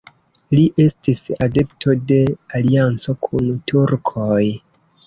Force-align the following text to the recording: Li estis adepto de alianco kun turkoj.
Li 0.53 0.63
estis 0.85 1.21
adepto 1.47 1.95
de 2.13 2.19
alianco 2.61 3.17
kun 3.29 3.53
turkoj. 3.73 4.45